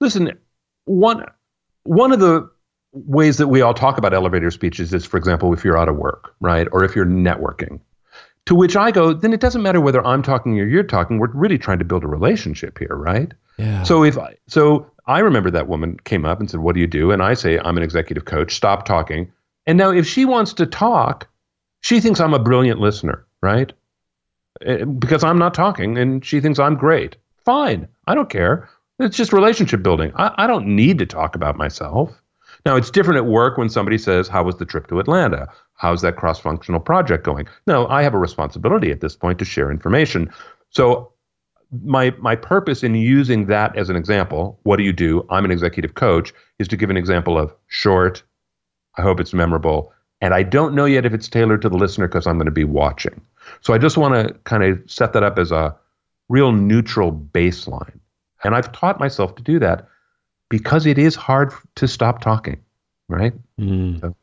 [0.00, 0.32] listen,
[0.84, 1.24] one
[1.84, 2.50] one of the
[2.92, 5.96] ways that we all talk about elevator speeches is, for example, if you're out of
[5.96, 7.80] work, right, or if you're networking.
[8.46, 11.18] To which I go, then it doesn't matter whether I'm talking or you're talking.
[11.18, 13.32] We're really trying to build a relationship here, right?
[13.58, 13.82] Yeah.
[13.82, 16.86] So if I, so, I remember that woman came up and said, "What do you
[16.86, 19.30] do?" And I say, "I'm an executive coach." Stop talking.
[19.66, 21.28] And now, if she wants to talk,
[21.82, 23.72] she thinks I'm a brilliant listener, right?
[24.62, 27.16] Eh, because I'm not talking, and she thinks I'm great.
[27.44, 28.68] Fine, I don't care.
[28.98, 30.12] It's just relationship building.
[30.14, 32.19] I, I don't need to talk about myself.
[32.66, 35.48] Now, it's different at work when somebody says, How was the trip to Atlanta?
[35.74, 37.46] How's that cross functional project going?
[37.66, 40.30] No, I have a responsibility at this point to share information.
[40.70, 41.12] So,
[41.84, 45.24] my, my purpose in using that as an example, what do you do?
[45.30, 48.22] I'm an executive coach, is to give an example of short,
[48.98, 52.08] I hope it's memorable, and I don't know yet if it's tailored to the listener
[52.08, 53.20] because I'm going to be watching.
[53.62, 55.74] So, I just want to kind of set that up as a
[56.28, 57.98] real neutral baseline.
[58.44, 59.86] And I've taught myself to do that
[60.50, 62.60] because it is hard to stop talking,
[63.08, 63.32] right?
[63.58, 64.00] Mm.
[64.00, 64.14] So,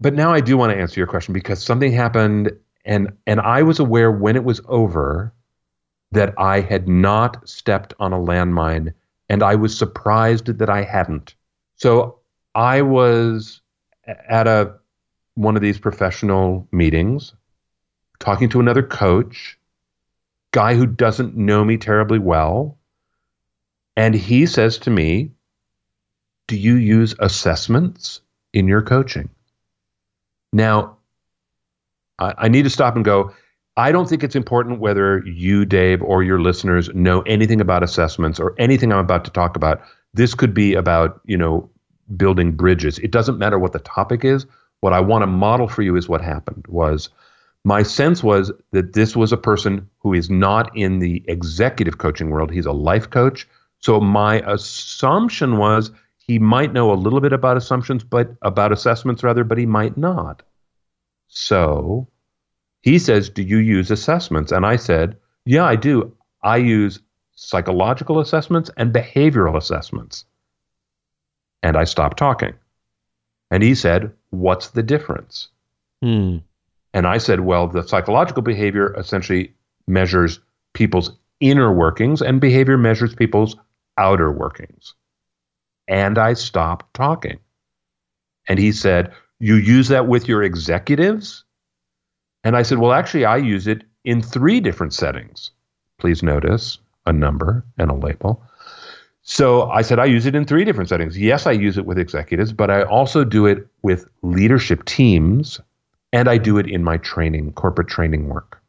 [0.00, 2.52] but now I do want to answer your question because something happened
[2.86, 5.34] and and I was aware when it was over
[6.12, 8.94] that I had not stepped on a landmine
[9.28, 11.34] and I was surprised that I hadn't.
[11.76, 12.18] So
[12.54, 13.60] I was
[14.06, 14.74] at a
[15.34, 17.34] one of these professional meetings
[18.18, 19.58] talking to another coach,
[20.52, 22.78] guy who doesn't know me terribly well,
[23.96, 25.30] and he says to me,
[26.48, 28.20] Do you use assessments
[28.52, 29.30] in your coaching?
[30.52, 30.96] Now,
[32.18, 33.32] I, I, need to stop and go.
[33.76, 38.38] I don't think it's important whether you, Dave, or your listeners know anything about assessments
[38.38, 39.80] or anything I'm about to talk about.
[40.12, 41.70] This could be about, you know,
[42.16, 42.98] building bridges.
[42.98, 44.46] It doesn't matter what the topic is.
[44.80, 47.08] What I want to model for you is what happened was
[47.64, 52.30] my sense was that this was a person who is not in the executive coaching
[52.30, 52.50] world.
[52.50, 53.46] He's a life coach
[53.82, 59.24] so my assumption was he might know a little bit about assumptions, but about assessments
[59.24, 60.42] rather, but he might not.
[61.26, 62.06] So
[62.80, 64.52] he says, Do you use assessments?
[64.52, 66.16] And I said, Yeah, I do.
[66.42, 67.00] I use
[67.34, 70.24] psychological assessments and behavioral assessments.
[71.62, 72.54] And I stopped talking.
[73.50, 75.48] And he said, What's the difference?
[76.02, 76.38] Hmm.
[76.94, 79.54] And I said, Well, the psychological behavior essentially
[79.88, 80.38] measures
[80.72, 83.56] people's inner workings, and behavior measures people's
[83.98, 84.94] outer workings.
[85.88, 87.38] And I stopped talking.
[88.48, 91.44] And he said, You use that with your executives?
[92.44, 95.50] And I said, Well, actually, I use it in three different settings.
[95.98, 98.42] Please notice a number and a label.
[99.22, 101.16] So I said, I use it in three different settings.
[101.16, 105.60] Yes, I use it with executives, but I also do it with leadership teams,
[106.12, 108.60] and I do it in my training, corporate training work.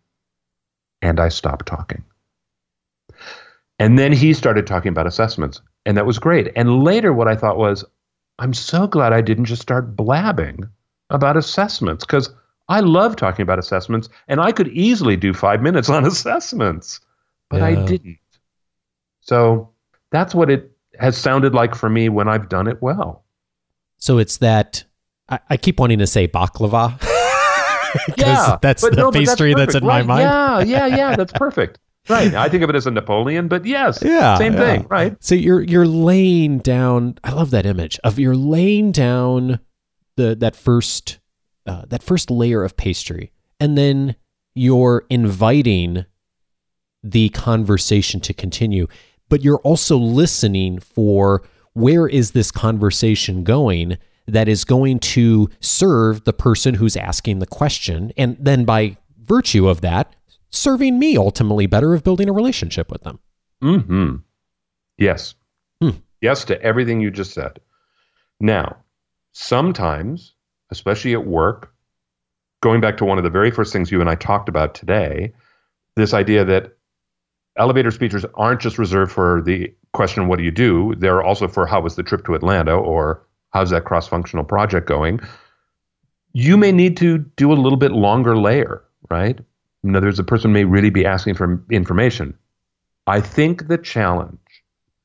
[1.02, 2.04] And I stopped talking.
[3.80, 6.52] And then he started talking about assessments, and that was great.
[6.56, 7.84] And later, what I thought was,
[8.40, 10.70] I'm so glad I didn't just start blabbing
[11.10, 12.30] about assessments because
[12.70, 17.00] I love talking about assessments, and I could easily do five minutes on assessments,
[17.50, 17.66] but yeah.
[17.66, 18.20] I didn't.
[19.22, 19.70] So
[20.12, 23.24] that's what it has sounded like for me when I've done it well.
[23.98, 24.84] So it's that
[25.30, 27.02] I, I keep wanting to say baklava.
[28.18, 30.70] yeah, that's the no, pastry that's, that's, in my mind.
[30.70, 31.16] Yeah, yeah, yeah.
[31.16, 32.34] That's perfect right.
[32.34, 34.60] I think of it as a Napoleon, but yes, yeah, same yeah.
[34.60, 35.16] thing, right?
[35.24, 37.18] So you're you're laying down.
[37.24, 39.60] I love that image of you're laying down
[40.18, 41.20] the that first
[41.66, 44.16] uh, that first layer of pastry, and then
[44.56, 46.06] you're inviting
[47.04, 48.88] the conversation to continue,
[49.30, 56.24] but you're also listening for where is this conversation going that is going to serve
[56.24, 60.16] the person who's asking the question, and then by virtue of that
[60.54, 63.20] serving me ultimately better of building a relationship with them.
[63.62, 64.16] Hmm.
[64.98, 65.36] Yes.
[65.82, 65.92] Hmm.
[66.22, 67.60] Yes to everything you just said.
[68.40, 68.78] Now,
[69.34, 70.34] sometimes,
[70.72, 71.74] especially at work,
[72.62, 75.34] going back to one of the very first things you and I talked about today,
[75.96, 76.78] this idea that
[77.58, 80.96] elevator speeches aren't just reserved for the question, what do you do?
[80.98, 84.88] They're also for how was the trip to Atlanta or how's that cross functional project
[84.88, 85.20] going?
[86.34, 89.40] you may need to do a little bit longer layer, right?
[89.84, 92.38] In other words, the person may really be asking for information.
[93.08, 94.40] I think the challenge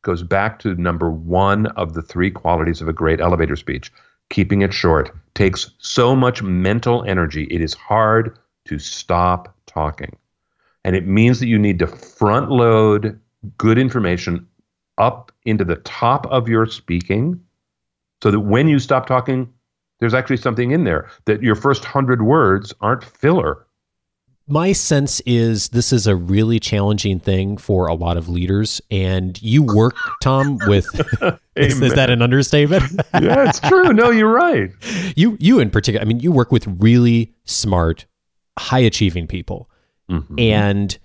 [0.03, 3.93] goes back to number one of the three qualities of a great elevator speech.
[4.31, 7.45] Keeping it short takes so much mental energy.
[7.45, 10.17] It is hard to stop talking.
[10.85, 13.19] And it means that you need to front load
[13.57, 14.47] good information
[14.99, 17.41] up into the top of your speaking
[18.23, 19.53] so that when you stop talking,
[20.01, 23.67] there's actually something in there, that your first hundred words aren't filler.
[24.51, 28.81] My sense is this is a really challenging thing for a lot of leaders.
[28.91, 30.87] And you work, Tom, with
[31.55, 32.85] is, is, that an understatement?
[33.15, 33.93] yeah, it's true.
[33.93, 34.71] No, you're right.
[35.17, 38.07] You you in particular, I mean, you work with really smart,
[38.59, 39.69] high achieving people.
[40.11, 40.39] Mm-hmm.
[40.39, 40.99] And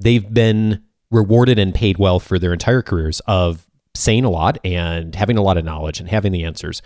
[0.00, 0.82] they've been
[1.12, 5.42] rewarded and paid well for their entire careers of saying a lot and having a
[5.42, 6.82] lot of knowledge and having the answers.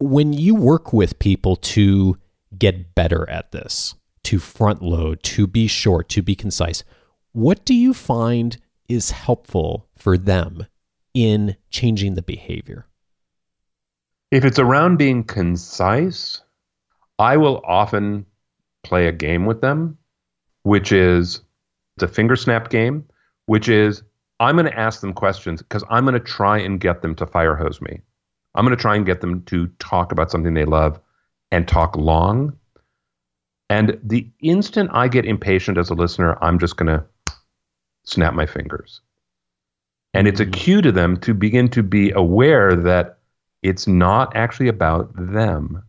[0.00, 2.18] When you work with people to
[2.56, 3.94] get better at this,
[4.24, 6.84] to front load, to be short, to be concise,
[7.32, 8.56] what do you find
[8.88, 10.66] is helpful for them
[11.14, 12.86] in changing the behavior?
[14.30, 16.42] If it's around being concise,
[17.18, 18.26] I will often
[18.82, 19.98] play a game with them,
[20.62, 21.40] which is
[21.96, 23.04] it's a finger snap game,
[23.46, 24.02] which is
[24.40, 27.26] I'm going to ask them questions because I'm going to try and get them to
[27.26, 28.00] fire hose me.
[28.54, 31.00] I'm going to try and get them to talk about something they love
[31.50, 32.56] and talk long.
[33.70, 37.04] And the instant I get impatient as a listener, I'm just going to
[38.04, 39.00] snap my fingers.
[40.14, 40.52] And it's a mm-hmm.
[40.52, 43.18] cue to them to begin to be aware that
[43.62, 45.82] it's not actually about them.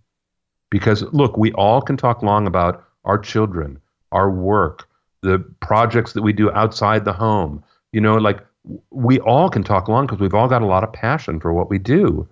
[0.70, 3.80] Because look, we all can talk long about our children,
[4.12, 4.88] our work,
[5.22, 8.46] the projects that we do outside the home, you know, like
[8.92, 11.70] we all can talk long because we've all got a lot of passion for what
[11.70, 12.28] we do.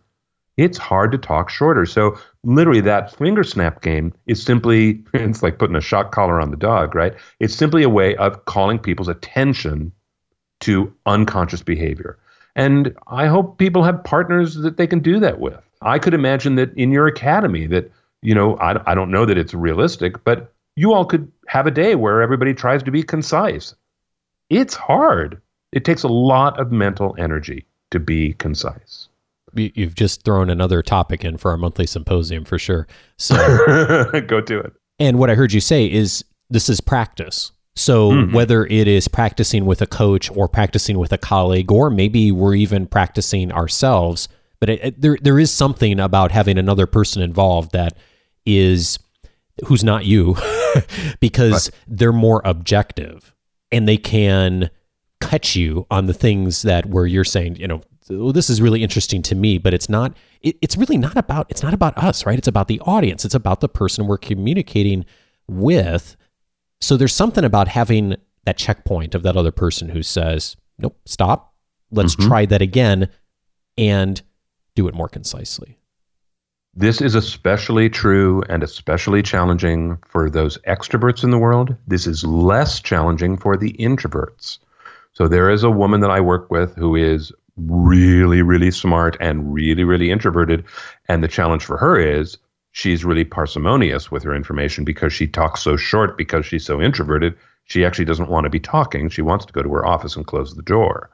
[0.58, 1.86] It's hard to talk shorter.
[1.86, 6.50] So literally that finger snap game is simply it's like putting a shock collar on
[6.50, 7.14] the dog, right?
[7.40, 9.92] It's simply a way of calling people's attention
[10.62, 12.18] to unconscious behavior.
[12.56, 15.62] And I hope people have partners that they can do that with.
[15.82, 17.92] I could imagine that in your academy that,
[18.24, 21.72] you know, I, I don't know that it's realistic, but you all could have a
[21.72, 23.76] day where everybody tries to be concise.
[24.50, 25.40] It's hard.
[25.72, 29.10] It takes a lot of mental energy to be concise.
[29.58, 32.88] You've just thrown another topic in for our monthly symposium for sure.
[33.18, 33.36] So
[34.28, 34.74] go do it.
[35.00, 37.52] And what I heard you say is this is practice.
[37.76, 38.34] So mm-hmm.
[38.34, 42.56] whether it is practicing with a coach or practicing with a colleague, or maybe we're
[42.56, 44.28] even practicing ourselves,
[44.60, 47.96] but it, it, there there is something about having another person involved that
[48.46, 48.98] is
[49.68, 50.36] who's not you,
[51.20, 51.80] because right.
[51.88, 53.36] they're more objective
[53.72, 54.72] and they can
[55.22, 58.84] catch you on the things that where you're saying, you know, well, this is really
[58.84, 60.16] interesting to me, but it's not.
[60.42, 61.48] It, it's really not about.
[61.50, 62.38] It's not about us, right?
[62.38, 63.26] It's about the audience.
[63.26, 65.06] It's about the person we're communicating
[65.48, 66.16] with.
[66.82, 68.16] So there's something about having
[68.46, 71.54] that checkpoint of that other person who says, "Nope, stop.
[71.92, 72.28] Let's mm-hmm.
[72.28, 73.10] try that again,"
[73.78, 74.22] and
[74.76, 75.78] do it more concisely.
[76.76, 81.76] This is especially true and especially challenging for those extroverts in the world.
[81.88, 84.60] This is less challenging for the introverts.
[85.14, 89.54] So there is a woman that I work with who is really, really smart and
[89.54, 90.64] really, really introverted.
[91.08, 92.38] And the challenge for her is
[92.72, 97.36] she's really parsimonious with her information because she talks so short because she's so introverted.
[97.66, 99.10] She actually doesn't want to be talking.
[99.10, 101.10] She wants to go to her office and close the door.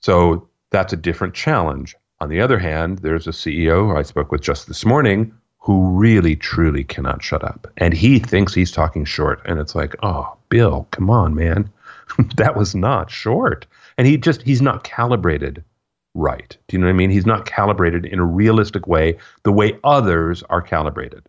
[0.00, 1.94] So that's a different challenge.
[2.20, 6.36] On the other hand, there's a CEO I spoke with just this morning who really,
[6.36, 7.66] truly cannot shut up.
[7.76, 9.42] And he thinks he's talking short.
[9.44, 11.68] And it's like, oh, Bill, come on, man.
[12.36, 13.66] that was not short.
[13.98, 15.64] And he just, he's not calibrated
[16.14, 16.56] right.
[16.68, 17.10] Do you know what I mean?
[17.10, 21.28] He's not calibrated in a realistic way, the way others are calibrated.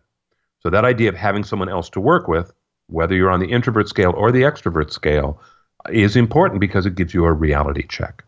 [0.60, 2.52] So that idea of having someone else to work with,
[2.88, 5.40] whether you're on the introvert scale or the extrovert scale,
[5.90, 8.24] is important because it gives you a reality check.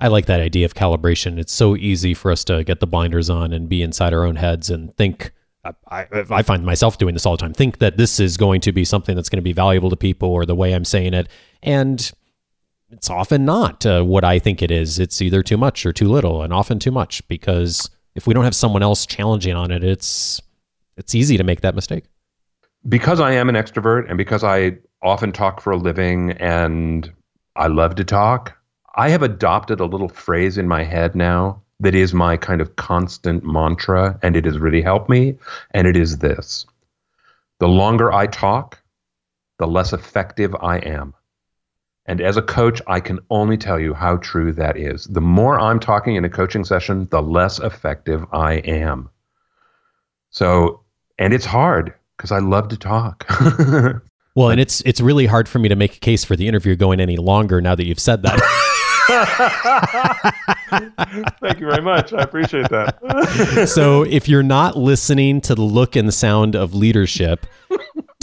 [0.00, 1.38] I like that idea of calibration.
[1.38, 4.36] It's so easy for us to get the blinders on and be inside our own
[4.36, 5.32] heads and think
[5.90, 7.52] I, I find myself doing this all the time.
[7.52, 10.30] Think that this is going to be something that's going to be valuable to people,
[10.30, 11.28] or the way I'm saying it,
[11.62, 12.10] and
[12.90, 14.98] it's often not uh, what I think it is.
[14.98, 17.26] It's either too much or too little, and often too much.
[17.28, 20.40] Because if we don't have someone else challenging on it, it's
[20.96, 22.04] it's easy to make that mistake.
[22.88, 27.10] Because I am an extrovert, and because I often talk for a living, and
[27.56, 28.56] I love to talk,
[28.96, 32.76] I have adopted a little phrase in my head now that is my kind of
[32.76, 35.36] constant mantra, and it has really helped me.
[35.72, 36.66] And it is this
[37.58, 38.82] the longer I talk,
[39.58, 41.14] the less effective I am.
[42.10, 45.04] And as a coach, I can only tell you how true that is.
[45.04, 49.08] The more I'm talking in a coaching session, the less effective I am.
[50.30, 50.80] So
[51.20, 53.24] and it's hard because I love to talk.
[54.34, 56.74] well, and it's it's really hard for me to make a case for the interview
[56.74, 58.40] going any longer now that you've said that.
[61.40, 62.12] Thank you very much.
[62.12, 63.68] I appreciate that.
[63.68, 67.46] so, if you're not listening to the look and the sound of leadership,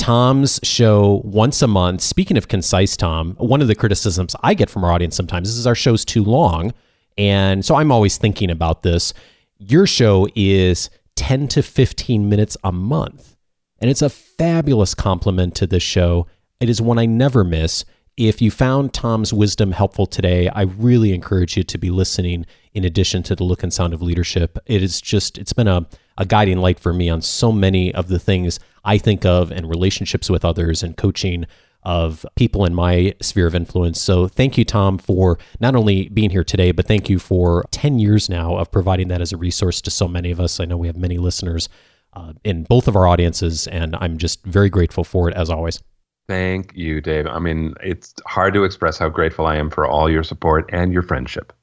[0.07, 1.99] Tom's show once a month.
[1.99, 5.67] Speaking of concise, Tom, one of the criticisms I get from our audience sometimes is
[5.67, 6.73] our show's too long.
[7.17, 9.13] And so I'm always thinking about this.
[9.57, 13.35] Your show is 10 to 15 minutes a month.
[13.79, 16.25] And it's a fabulous complement to this show.
[16.61, 17.83] It is one I never miss.
[18.15, 22.85] If you found Tom's wisdom helpful today, I really encourage you to be listening in
[22.85, 24.57] addition to the look and sound of leadership.
[24.67, 25.85] It is just, it's been a,
[26.18, 29.70] a guiding light for me on so many of the things I think of and
[29.70, 31.45] relationships with others and coaching
[31.84, 34.01] of people in my sphere of influence.
[34.01, 37.99] So thank you, Tom, for not only being here today, but thank you for 10
[37.99, 40.59] years now of providing that as a resource to so many of us.
[40.59, 41.70] I know we have many listeners
[42.13, 45.82] uh, in both of our audiences, and I'm just very grateful for it as always.
[46.28, 47.26] Thank you, Dave.
[47.26, 50.91] I mean, it's hard to express how grateful I am for all your support and
[50.91, 51.53] your friendship.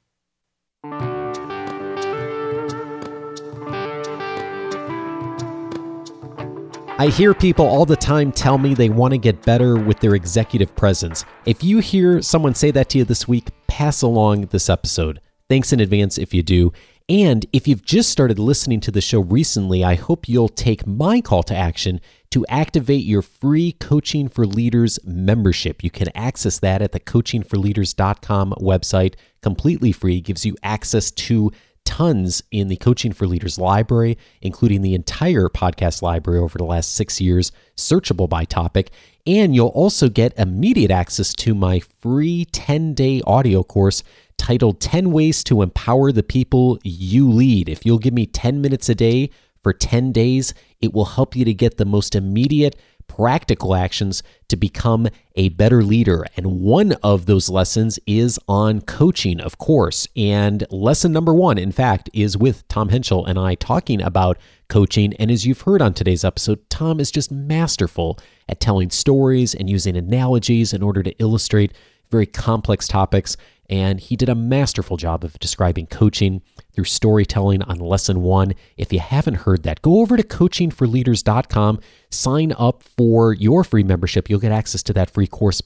[6.97, 10.15] I hear people all the time tell me they want to get better with their
[10.15, 11.25] executive presence.
[11.45, 15.19] If you hear someone say that to you this week, pass along this episode.
[15.49, 16.71] Thanks in advance if you do.
[17.09, 21.19] And if you've just started listening to the show recently, I hope you'll take my
[21.19, 21.99] call to action
[22.31, 25.83] to activate your free Coaching for Leaders membership.
[25.83, 31.51] You can access that at the coachingforleaders.com website, completely free, gives you access to
[31.85, 36.93] tons in the Coaching for Leaders library, including the entire podcast library over the last
[36.93, 38.91] six years, searchable by topic.
[39.25, 44.03] And you'll also get immediate access to my free 10 day audio course
[44.37, 47.69] titled 10 Ways to Empower the People You Lead.
[47.69, 49.29] If you'll give me 10 minutes a day
[49.63, 52.75] for 10 days, it will help you to get the most immediate
[53.07, 56.25] practical actions to become a better leader.
[56.35, 60.07] And one of those lessons is on coaching, of course.
[60.15, 64.37] And lesson number one, in fact, is with Tom Henschel and I talking about
[64.67, 65.13] coaching.
[65.15, 69.69] And as you've heard on today's episode, Tom is just masterful at telling stories and
[69.69, 71.73] using analogies in order to illustrate
[72.11, 73.35] very complex topics
[73.69, 76.41] and he did a masterful job of describing coaching
[76.73, 78.53] through storytelling on lesson one.
[78.77, 84.29] If you haven't heard that, go over to coachingforleaders.com, sign up for your free membership.
[84.29, 85.61] You'll get access to that free course,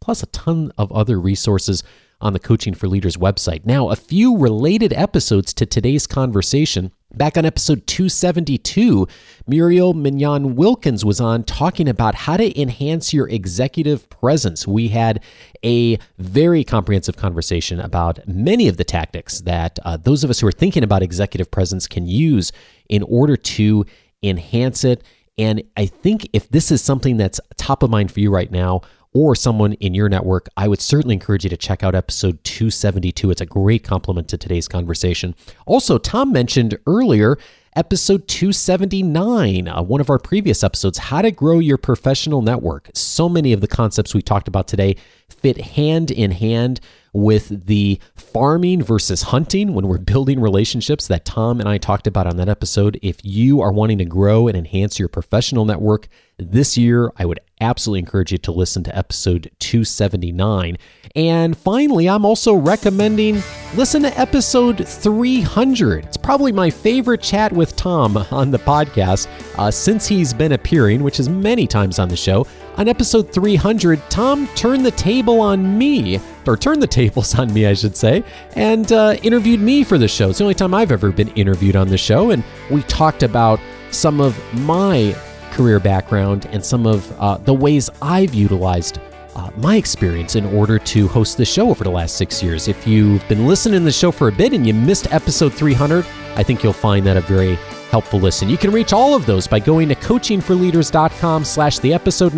[0.00, 1.82] plus a ton of other resources
[2.20, 3.66] on the Coaching for Leaders website.
[3.66, 6.90] Now, a few related episodes to today's conversation.
[7.16, 9.06] Back on episode 272,
[9.46, 14.66] Muriel Maignan Wilkins was on talking about how to enhance your executive presence.
[14.66, 15.22] We had
[15.64, 20.48] a very comprehensive conversation about many of the tactics that uh, those of us who
[20.48, 22.50] are thinking about executive presence can use
[22.88, 23.86] in order to
[24.24, 25.04] enhance it.
[25.36, 28.82] And I think if this is something that's top of mind for you right now,
[29.14, 33.30] or someone in your network, I would certainly encourage you to check out episode 272.
[33.30, 35.36] It's a great complement to today's conversation.
[35.66, 37.38] Also, Tom mentioned earlier
[37.76, 42.90] episode 279, uh, one of our previous episodes, How to Grow Your Professional Network.
[42.94, 44.96] So many of the concepts we talked about today
[45.28, 46.80] fit hand in hand
[47.14, 52.26] with the farming versus hunting when we're building relationships that Tom and I talked about
[52.26, 52.98] on that episode.
[53.02, 56.08] If you are wanting to grow and enhance your professional network
[56.38, 60.76] this year, I would absolutely encourage you to listen to episode 279.
[61.14, 63.42] And finally, I'm also recommending
[63.76, 66.04] listen to episode 300.
[66.04, 69.28] It's probably my favorite chat with Tom on the podcast
[69.58, 72.46] uh, since he's been appearing, which is many times on the show.
[72.76, 76.18] On episode 300, Tom turned the table on me,
[76.48, 78.24] or turned the tables on me, I should say,
[78.56, 80.30] and uh, interviewed me for the show.
[80.30, 83.60] It's the only time I've ever been interviewed on the show, and we talked about
[83.92, 85.16] some of my
[85.54, 88.98] career background and some of uh, the ways I've utilized
[89.36, 92.68] uh, my experience in order to host the show over the last six years.
[92.68, 96.06] If you've been listening to the show for a bit and you missed episode 300,
[96.36, 97.56] I think you'll find that a very
[97.90, 98.48] helpful listen.
[98.48, 102.32] You can reach all of those by going to coachingforleaders.com slash the episode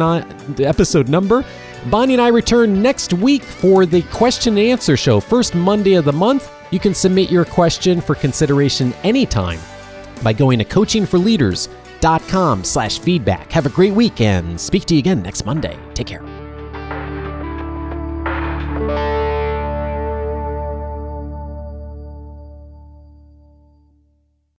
[0.57, 1.45] the episode number.
[1.91, 6.05] Bonnie and I return next week for the question and answer show, first Monday of
[6.05, 6.51] the month.
[6.71, 9.61] You can submit your question for consideration anytime
[10.23, 11.86] by going to coachingforleaders.com
[12.64, 13.53] slash feedback.
[13.53, 15.78] Have a great week and speak to you again next Monday.
[15.94, 16.36] Take care.